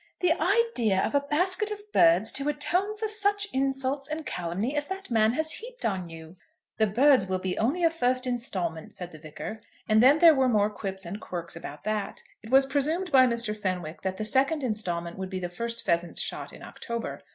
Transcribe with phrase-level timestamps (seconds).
[0.21, 4.87] "The idea of a basket of birds to atone for such insults and calumny as
[4.87, 6.37] that man has heaped on you!"
[6.79, 10.49] "The birds will be only a first instalment," said the Vicar, and then there were
[10.49, 12.23] more quips and quirks about that.
[12.41, 13.55] It was presumed by Mr.
[13.55, 17.21] Fenwick that the second instalment would be the first pheasants shot in October.